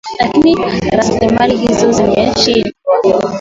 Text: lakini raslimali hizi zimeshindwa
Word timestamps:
lakini 0.19 0.55
raslimali 0.91 1.57
hizi 1.57 1.93
zimeshindwa 1.93 2.73